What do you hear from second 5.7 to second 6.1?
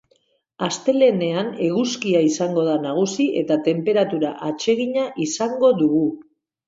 dugu.